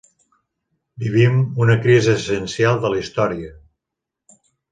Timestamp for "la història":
2.95-3.53